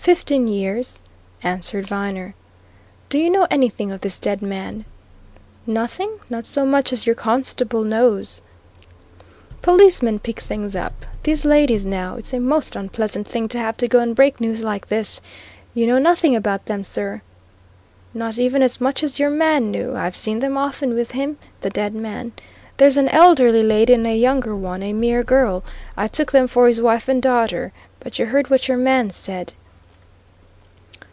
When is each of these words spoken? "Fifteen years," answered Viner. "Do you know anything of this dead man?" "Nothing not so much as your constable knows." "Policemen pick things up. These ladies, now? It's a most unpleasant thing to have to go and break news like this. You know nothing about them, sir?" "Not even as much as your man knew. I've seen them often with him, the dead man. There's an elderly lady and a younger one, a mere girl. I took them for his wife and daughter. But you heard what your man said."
"Fifteen 0.00 0.48
years," 0.48 1.02
answered 1.42 1.86
Viner. 1.86 2.34
"Do 3.10 3.18
you 3.18 3.28
know 3.28 3.46
anything 3.50 3.92
of 3.92 4.00
this 4.00 4.18
dead 4.18 4.40
man?" 4.40 4.86
"Nothing 5.66 6.18
not 6.30 6.46
so 6.46 6.64
much 6.64 6.90
as 6.92 7.04
your 7.04 7.14
constable 7.14 7.84
knows." 7.84 8.40
"Policemen 9.60 10.18
pick 10.18 10.40
things 10.40 10.74
up. 10.74 11.04
These 11.22 11.44
ladies, 11.44 11.84
now? 11.84 12.16
It's 12.16 12.32
a 12.32 12.40
most 12.40 12.76
unpleasant 12.76 13.28
thing 13.28 13.46
to 13.48 13.58
have 13.58 13.76
to 13.76 13.86
go 13.88 14.00
and 14.00 14.16
break 14.16 14.40
news 14.40 14.64
like 14.64 14.88
this. 14.88 15.20
You 15.74 15.86
know 15.86 15.98
nothing 15.98 16.34
about 16.34 16.64
them, 16.64 16.82
sir?" 16.82 17.20
"Not 18.14 18.38
even 18.38 18.62
as 18.62 18.80
much 18.80 19.02
as 19.04 19.18
your 19.18 19.30
man 19.30 19.70
knew. 19.70 19.94
I've 19.94 20.16
seen 20.16 20.38
them 20.38 20.56
often 20.56 20.94
with 20.94 21.10
him, 21.10 21.36
the 21.60 21.70
dead 21.70 21.94
man. 21.94 22.32
There's 22.78 22.96
an 22.96 23.10
elderly 23.10 23.62
lady 23.62 23.92
and 23.92 24.06
a 24.06 24.16
younger 24.16 24.56
one, 24.56 24.82
a 24.82 24.94
mere 24.94 25.22
girl. 25.22 25.62
I 25.94 26.08
took 26.08 26.32
them 26.32 26.48
for 26.48 26.66
his 26.68 26.80
wife 26.80 27.06
and 27.06 27.22
daughter. 27.22 27.72
But 28.00 28.18
you 28.18 28.26
heard 28.26 28.48
what 28.48 28.66
your 28.66 28.78
man 28.78 29.10
said." 29.10 29.52